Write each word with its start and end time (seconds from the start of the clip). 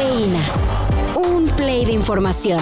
Cafeína. 0.00 0.42
Un 1.14 1.50
play 1.56 1.84
de 1.84 1.92
información. 1.92 2.58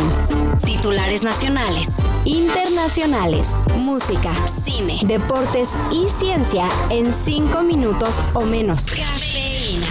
Titulares 0.65 1.23
nacionales, 1.23 1.87
internacionales, 2.25 3.51
música, 3.77 4.35
cine, 4.49 4.99
deportes 5.05 5.69
y 5.93 6.09
ciencia 6.09 6.69
en 6.91 7.15
cinco 7.15 7.63
minutos 7.63 8.21
o 8.35 8.45
menos. 8.45 8.87
Cafeína. 8.87 9.87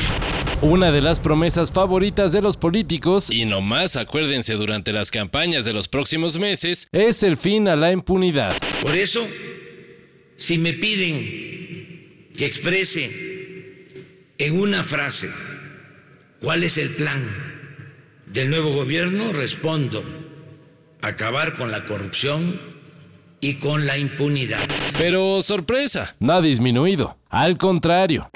Una 0.62 0.92
de 0.92 1.00
las 1.00 1.22
promesas 1.22 1.72
favoritas 1.72 2.34
de 2.34 2.42
los 2.42 2.58
políticos, 2.58 3.32
y 3.32 3.46
nomás 3.46 3.96
acuérdense 3.96 4.56
durante 4.56 4.92
las 4.92 5.10
campañas 5.10 5.64
de 5.64 5.72
los 5.72 5.88
próximos 5.88 6.38
meses, 6.38 6.90
es 6.92 7.24
el 7.24 7.38
fin 7.38 7.70
a 7.70 7.78
la 7.78 7.94
impunidad. 7.94 8.54
Por 8.82 8.98
eso, 8.98 9.26
si 10.36 10.58
me 10.58 10.74
piden 10.74 12.28
que 12.38 12.46
exprese 12.46 13.10
en 14.38 14.60
una 14.60 14.84
frase 14.84 15.30
cuál 16.42 16.64
es 16.64 16.78
el 16.78 16.90
plan 16.96 17.30
del 18.26 18.50
nuevo 18.50 18.74
gobierno, 18.74 19.32
respondo, 19.32 20.04
acabar 21.02 21.54
con 21.54 21.72
la 21.72 21.86
corrupción 21.86 22.60
y 23.40 23.56
con 23.56 23.86
la 23.86 23.98
impunidad. 23.98 24.60
Pero 24.98 25.42
sorpresa, 25.42 26.16
no 26.20 26.34
ha 26.34 26.42
disminuido, 26.42 27.18
al 27.30 27.58
contrario. 27.58 28.30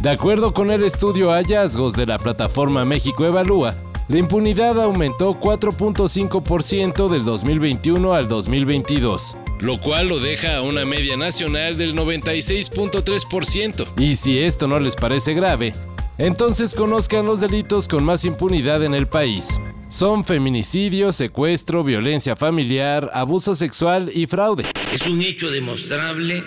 De 0.00 0.10
acuerdo 0.10 0.52
con 0.52 0.70
el 0.70 0.84
estudio 0.84 1.30
hallazgos 1.30 1.94
de 1.94 2.06
la 2.06 2.18
plataforma 2.18 2.84
México 2.84 3.24
Evalúa, 3.24 3.74
la 4.08 4.18
impunidad 4.18 4.80
aumentó 4.80 5.32
4.5% 5.40 7.08
del 7.08 7.24
2021 7.24 8.14
al 8.14 8.28
2022, 8.28 9.36
lo 9.60 9.80
cual 9.80 10.08
lo 10.08 10.20
deja 10.20 10.58
a 10.58 10.62
una 10.62 10.84
media 10.84 11.16
nacional 11.16 11.76
del 11.76 11.96
96.3%. 11.96 13.86
Y 13.98 14.14
si 14.14 14.38
esto 14.38 14.68
no 14.68 14.78
les 14.78 14.94
parece 14.94 15.34
grave, 15.34 15.72
entonces 16.18 16.74
conozcan 16.74 17.26
los 17.26 17.40
delitos 17.40 17.88
con 17.88 18.04
más 18.04 18.24
impunidad 18.24 18.82
en 18.84 18.94
el 18.94 19.06
país. 19.06 19.58
Son 19.88 20.24
feminicidio, 20.24 21.12
secuestro, 21.12 21.84
violencia 21.84 22.34
familiar, 22.34 23.10
abuso 23.14 23.54
sexual 23.54 24.10
y 24.12 24.26
fraude. 24.26 24.64
Es 24.92 25.06
un 25.08 25.22
hecho 25.22 25.50
demostrable 25.50 26.42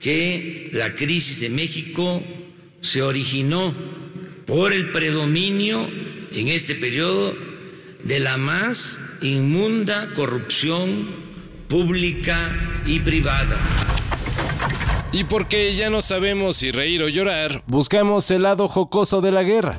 que 0.00 0.70
la 0.72 0.92
crisis 0.94 1.40
de 1.40 1.50
México 1.50 2.22
se 2.80 3.02
originó 3.02 3.72
por 4.46 4.72
el 4.72 4.90
predominio 4.90 5.88
en 6.32 6.48
este 6.48 6.74
periodo 6.74 7.34
de 8.02 8.18
la 8.18 8.36
más 8.36 8.98
inmunda 9.22 10.12
corrupción 10.14 11.06
pública 11.68 12.82
y 12.86 12.98
privada. 13.00 13.56
Y 15.12 15.24
porque 15.24 15.74
ya 15.74 15.90
no 15.90 16.00
sabemos 16.00 16.56
si 16.56 16.70
reír 16.70 17.02
o 17.02 17.08
llorar, 17.08 17.62
buscamos 17.66 18.30
el 18.30 18.42
lado 18.42 18.66
jocoso 18.66 19.20
de 19.20 19.30
la 19.30 19.42
guerra 19.42 19.76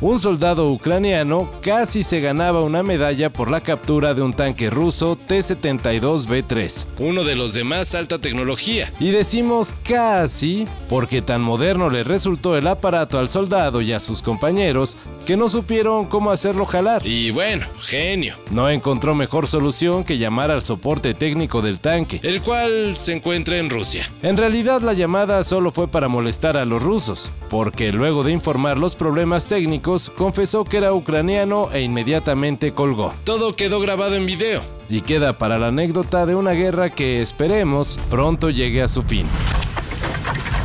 un 0.00 0.18
soldado 0.18 0.70
ucraniano 0.70 1.50
casi 1.62 2.02
se 2.02 2.20
ganaba 2.20 2.62
una 2.62 2.82
medalla 2.82 3.30
por 3.30 3.50
la 3.50 3.60
captura 3.60 4.14
de 4.14 4.22
un 4.22 4.32
tanque 4.32 4.70
ruso 4.70 5.16
T-72B3, 5.16 6.86
uno 6.98 7.24
de 7.24 7.36
los 7.36 7.52
de 7.52 7.64
más 7.64 7.94
alta 7.94 8.18
tecnología. 8.18 8.92
Y 9.00 9.10
decimos 9.10 9.74
casi 9.86 10.66
porque 10.88 11.22
tan 11.22 11.42
moderno 11.42 11.90
le 11.90 12.04
resultó 12.04 12.56
el 12.56 12.66
aparato 12.66 13.18
al 13.18 13.28
soldado 13.28 13.80
y 13.80 13.92
a 13.92 14.00
sus 14.00 14.22
compañeros 14.22 14.96
que 15.24 15.36
no 15.36 15.48
supieron 15.48 16.06
cómo 16.06 16.30
hacerlo 16.30 16.66
jalar. 16.66 17.06
Y 17.06 17.30
bueno, 17.30 17.66
genio. 17.80 18.36
No 18.50 18.68
encontró 18.68 19.14
mejor 19.14 19.48
solución 19.48 20.04
que 20.04 20.18
llamar 20.18 20.50
al 20.50 20.62
soporte 20.62 21.14
técnico 21.14 21.62
del 21.62 21.80
tanque, 21.80 22.20
el 22.22 22.42
cual 22.42 22.96
se 22.96 23.14
encuentra 23.14 23.56
en 23.58 23.70
Rusia. 23.70 24.08
En 24.22 24.36
realidad 24.36 24.82
la 24.82 24.92
llamada 24.92 25.42
solo 25.44 25.72
fue 25.72 25.88
para 25.88 26.08
molestar 26.08 26.56
a 26.56 26.64
los 26.64 26.82
rusos, 26.82 27.30
porque 27.48 27.92
luego 27.92 28.22
de 28.22 28.32
informar 28.32 28.78
los 28.78 28.94
problemas 28.94 29.46
técnicos, 29.46 29.83
confesó 30.16 30.64
que 30.64 30.78
era 30.78 30.92
ucraniano 30.92 31.68
e 31.72 31.82
inmediatamente 31.82 32.72
colgó. 32.72 33.12
Todo 33.24 33.54
quedó 33.54 33.80
grabado 33.80 34.14
en 34.14 34.26
video 34.26 34.62
y 34.88 35.02
queda 35.02 35.34
para 35.34 35.58
la 35.58 35.68
anécdota 35.68 36.26
de 36.26 36.34
una 36.34 36.52
guerra 36.52 36.90
que 36.90 37.20
esperemos 37.20 38.00
pronto 38.08 38.50
llegue 38.50 38.82
a 38.82 38.88
su 38.88 39.02
fin. 39.02 39.26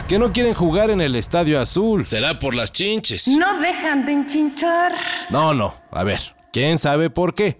Que 0.08 0.18
no 0.18 0.32
quieren 0.32 0.54
jugar 0.54 0.90
en 0.90 1.02
el 1.02 1.16
Estadio 1.16 1.60
Azul. 1.60 2.06
Será 2.06 2.40
por 2.40 2.56
las 2.56 2.72
chinches. 2.72 3.28
No 3.28 3.60
dejan 3.60 4.06
de 4.06 4.14
enchinchar. 4.14 4.94
No, 5.30 5.54
no. 5.54 5.76
A 5.92 6.04
ver, 6.04 6.34
quién 6.52 6.80
sabe 6.80 7.10
por 7.10 7.36
qué. 7.36 7.58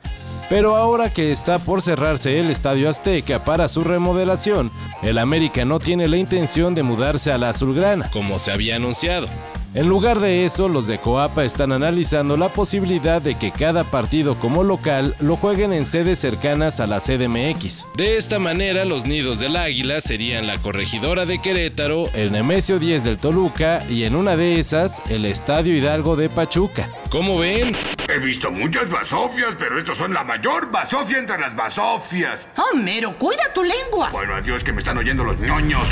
Pero 0.50 0.76
ahora 0.76 1.14
que 1.14 1.32
está 1.32 1.60
por 1.60 1.84
cerrarse 1.84 2.40
el 2.40 2.50
Estadio 2.50 2.90
Azteca 2.90 3.44
para 3.46 3.70
su 3.70 3.82
remodelación, 3.82 4.72
el 5.04 5.20
América 5.20 5.64
no 5.64 5.80
tiene 5.80 6.08
la 6.08 6.18
intención 6.18 6.74
de 6.74 6.82
mudarse 6.82 7.32
a 7.32 7.38
la 7.38 7.50
Azulgrana, 7.50 8.10
como 8.10 8.40
se 8.40 8.52
había 8.52 8.78
anunciado. 8.78 9.28
En 9.76 9.88
lugar 9.88 10.20
de 10.20 10.46
eso, 10.46 10.68
los 10.68 10.88
de 10.88 10.98
Coapa 10.98 11.44
están 11.44 11.72
analizando 11.72 12.38
la 12.38 12.50
posibilidad 12.50 13.22
de 13.22 13.36
que 13.36 13.52
cada 13.52 13.84
partido 13.84 14.40
como 14.40 14.64
local 14.64 15.16
lo 15.20 15.36
jueguen 15.36 15.74
en 15.74 15.86
sedes 15.86 16.18
cercanas 16.18 16.80
a 16.80 16.88
la 16.88 17.00
CDMX. 17.00 17.88
De 17.96 18.18
esta 18.18 18.40
manera, 18.40 18.84
los 18.86 19.06
nidos 19.06 19.38
del 19.38 19.56
Águila 19.56 20.02
serían 20.02 20.48
la 20.48 20.58
Corregidora 20.58 21.28
de 21.28 21.40
Querétaro, 21.40 22.10
el 22.16 22.32
Nemesio 22.32 22.80
10 22.80 23.04
del 23.04 23.20
Toluca 23.20 23.86
y 23.88 24.06
en 24.06 24.16
una 24.16 24.36
de 24.36 24.60
esas, 24.60 25.04
el 25.08 25.26
Estadio 25.26 25.76
Hidalgo 25.76 26.16
de 26.16 26.30
Pachuca. 26.30 26.90
¿Cómo 27.12 27.38
ven? 27.38 27.72
He 28.12 28.18
visto 28.18 28.52
muchas 28.52 28.90
basofias, 28.90 29.56
pero 29.60 29.78
estos 29.78 30.00
son 30.00 30.16
la 30.16 30.24
mayor 30.24 30.72
basofia 30.72 31.20
entre 31.20 31.38
las 31.38 31.56
basofias. 31.56 32.48
Homero, 32.58 33.16
cuida 33.20 33.54
tu 33.54 33.64
lengua. 33.64 34.10
Bueno, 34.12 34.34
adiós 34.34 34.64
que 34.64 34.74
me 34.74 34.80
están 34.80 34.98
oyendo 34.98 35.24
los 35.24 35.38
ñoños. 35.38 35.90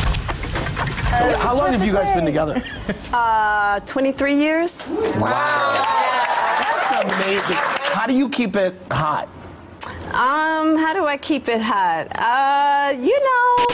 So, 1.18 1.44
how 1.44 1.56
long 1.58 1.72
have 1.72 1.84
you 1.84 1.94
guys 1.94 2.14
been 2.16 2.26
together? 2.26 2.64
Uh, 3.12 3.80
23 3.82 4.36
years. 4.36 4.88
Wow. 4.88 5.74
That's 6.60 7.04
amazing. 7.04 7.58
How 7.94 8.06
do 8.06 8.14
you 8.14 8.30
keep 8.30 8.56
it 8.56 8.76
hot? 8.92 9.28
Um, 10.14 10.78
how 10.78 10.94
do 10.94 11.06
I 11.06 11.18
keep 11.18 11.48
it 11.48 11.62
hot? 11.62 12.08
Uh, 12.16 12.96
you 13.00 13.20
know. 13.20 13.66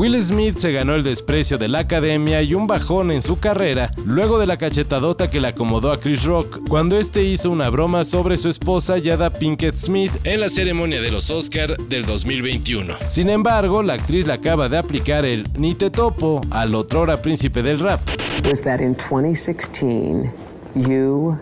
Will 0.00 0.18
Smith 0.22 0.56
se 0.56 0.72
ganó 0.72 0.94
el 0.94 1.02
desprecio 1.02 1.58
de 1.58 1.68
la 1.68 1.80
academia 1.80 2.40
y 2.40 2.54
un 2.54 2.66
bajón 2.66 3.10
en 3.10 3.20
su 3.20 3.38
carrera 3.38 3.92
luego 4.06 4.38
de 4.38 4.46
la 4.46 4.56
cachetadota 4.56 5.28
que 5.28 5.40
le 5.40 5.48
acomodó 5.48 5.92
a 5.92 6.00
Chris 6.00 6.24
Rock 6.24 6.66
cuando 6.70 6.98
este 6.98 7.22
hizo 7.22 7.50
una 7.50 7.68
broma 7.68 8.04
sobre 8.04 8.38
su 8.38 8.48
esposa 8.48 8.96
Yada 8.96 9.30
Pinkett 9.30 9.76
Smith 9.76 10.10
en 10.24 10.40
la 10.40 10.48
ceremonia 10.48 11.02
de 11.02 11.10
los 11.10 11.30
Oscar 11.30 11.76
del 11.76 12.06
2021. 12.06 12.94
Sin 13.08 13.28
embargo, 13.28 13.82
la 13.82 13.92
actriz 13.92 14.26
le 14.26 14.32
acaba 14.32 14.70
de 14.70 14.78
aplicar 14.78 15.26
el 15.26 15.44
ni 15.58 15.74
te 15.74 15.90
topo 15.90 16.40
al 16.50 16.74
otrora 16.74 17.18
príncipe 17.18 17.62
del 17.62 17.78
rap. 17.78 18.00
Was 18.46 18.62
that 18.62 18.80
in 18.80 18.94
2016 18.94 20.32
you 20.76 21.38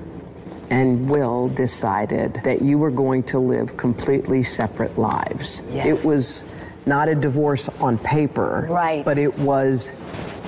and 0.70 1.08
Will 1.08 1.48
decided 1.48 2.40
that 2.42 2.60
you 2.60 2.76
were 2.76 2.92
going 2.92 3.22
to 3.26 3.38
live 3.38 3.76
completely 3.76 4.42
separate 4.42 4.98
lives. 4.98 5.62
Yes. 5.72 5.86
It 5.86 6.04
was 6.04 6.57
not 6.88 7.08
a 7.08 7.14
divorce 7.14 7.70
on 7.80 7.98
paper, 7.98 8.66
Right. 8.68 9.04
but 9.04 9.18
it 9.18 9.32
was 9.38 9.94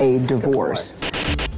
a 0.01 0.19
divorce. 0.27 1.07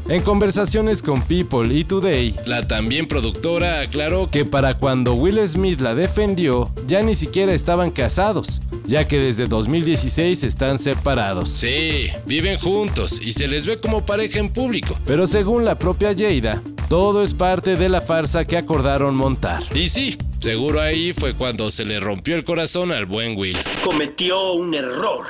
En 0.08 0.20
conversaciones 0.22 1.00
con 1.00 1.22
People 1.22 1.72
y 1.72 1.84
Today, 1.84 2.34
la 2.44 2.66
también 2.66 3.06
productora 3.06 3.80
aclaró 3.80 4.28
que 4.28 4.44
para 4.44 4.74
cuando 4.76 5.14
Will 5.14 5.38
Smith 5.46 5.80
la 5.80 5.94
defendió, 5.94 6.68
ya 6.88 7.02
ni 7.02 7.14
siquiera 7.14 7.54
estaban 7.54 7.92
casados, 7.92 8.60
ya 8.84 9.06
que 9.06 9.18
desde 9.20 9.46
2016 9.46 10.42
están 10.42 10.80
separados. 10.80 11.50
Sí, 11.50 12.08
viven 12.26 12.58
juntos 12.58 13.20
y 13.24 13.32
se 13.32 13.46
les 13.46 13.64
ve 13.64 13.78
como 13.78 14.04
pareja 14.04 14.40
en 14.40 14.50
público, 14.50 14.96
pero 15.06 15.26
según 15.28 15.64
la 15.64 15.78
propia 15.78 16.14
Jada, 16.18 16.60
todo 16.88 17.22
es 17.22 17.32
parte 17.32 17.76
de 17.76 17.88
la 17.88 18.00
farsa 18.00 18.44
que 18.44 18.56
acordaron 18.58 19.14
montar. 19.14 19.62
Y 19.72 19.86
sí, 19.88 20.18
seguro 20.42 20.80
ahí 20.80 21.12
fue 21.12 21.34
cuando 21.34 21.70
se 21.70 21.84
le 21.84 22.00
rompió 22.00 22.34
el 22.34 22.44
corazón 22.44 22.92
al 22.92 23.06
buen 23.06 23.36
Will. 23.36 23.56
cometió 23.84 24.52
un 24.52 24.74
error. 24.74 25.24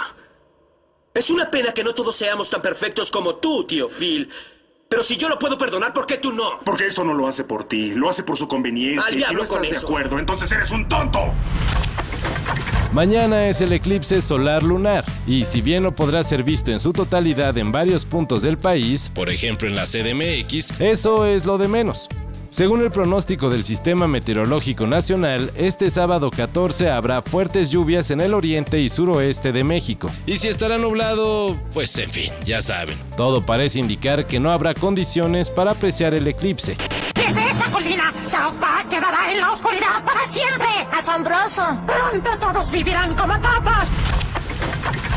Es 1.14 1.30
una 1.30 1.50
pena 1.50 1.74
que 1.74 1.84
no 1.84 1.94
todos 1.94 2.16
seamos 2.16 2.48
tan 2.48 2.62
perfectos 2.62 3.10
como 3.10 3.36
tú, 3.36 3.64
tío 3.64 3.88
Phil. 3.88 4.30
Pero 4.88 5.02
si 5.02 5.16
yo 5.16 5.28
lo 5.28 5.38
puedo 5.38 5.56
perdonar, 5.56 5.92
¿por 5.92 6.06
qué 6.06 6.18
tú 6.18 6.32
no? 6.32 6.60
Porque 6.64 6.86
eso 6.86 7.04
no 7.04 7.14
lo 7.14 7.26
hace 7.26 7.44
por 7.44 7.64
ti, 7.64 7.92
lo 7.92 8.08
hace 8.08 8.22
por 8.22 8.36
su 8.36 8.46
conveniencia. 8.48 9.02
Al 9.06 9.18
y 9.18 9.22
si 9.22 9.34
no 9.34 9.42
estás 9.42 9.58
con 9.58 9.62
de 9.62 9.70
eso. 9.70 9.86
acuerdo, 9.86 10.18
entonces 10.18 10.50
eres 10.52 10.70
un 10.70 10.88
tonto. 10.88 11.18
Mañana 12.92 13.46
es 13.46 13.62
el 13.62 13.72
eclipse 13.72 14.20
solar 14.20 14.62
lunar 14.62 15.04
y 15.26 15.44
si 15.46 15.62
bien 15.62 15.82
no 15.82 15.94
podrá 15.94 16.22
ser 16.24 16.42
visto 16.42 16.72
en 16.72 16.78
su 16.80 16.92
totalidad 16.92 17.56
en 17.56 17.72
varios 17.72 18.04
puntos 18.04 18.42
del 18.42 18.58
país, 18.58 19.10
por 19.14 19.30
ejemplo 19.30 19.66
en 19.66 19.76
la 19.76 19.86
CDMX, 19.86 20.78
eso 20.78 21.24
es 21.24 21.46
lo 21.46 21.56
de 21.56 21.68
menos. 21.68 22.08
Según 22.52 22.82
el 22.82 22.90
pronóstico 22.90 23.48
del 23.48 23.64
Sistema 23.64 24.06
Meteorológico 24.06 24.86
Nacional, 24.86 25.50
este 25.56 25.90
sábado 25.90 26.30
14 26.30 26.90
habrá 26.90 27.22
fuertes 27.22 27.70
lluvias 27.70 28.10
en 28.10 28.20
el 28.20 28.34
oriente 28.34 28.78
y 28.78 28.90
suroeste 28.90 29.52
de 29.52 29.64
México. 29.64 30.10
Y 30.26 30.36
si 30.36 30.48
estará 30.48 30.76
nublado, 30.76 31.56
pues 31.72 31.96
en 31.96 32.10
fin, 32.10 32.30
ya 32.44 32.60
saben. 32.60 32.98
Todo 33.16 33.40
parece 33.40 33.80
indicar 33.80 34.26
que 34.26 34.38
no 34.38 34.52
habrá 34.52 34.74
condiciones 34.74 35.48
para 35.48 35.70
apreciar 35.70 36.12
el 36.12 36.26
eclipse. 36.26 36.76
Desde 37.14 37.48
esta 37.48 37.70
colina, 37.70 38.12
Park 38.60 38.90
quedará 38.90 39.32
en 39.32 39.40
la 39.40 39.52
oscuridad 39.52 40.04
para 40.04 40.26
siempre. 40.26 40.68
Asombroso. 40.92 41.62
Pronto 41.86 42.30
todos 42.38 42.70
vivirán 42.70 43.14
como 43.14 43.32
topos. 43.40 43.88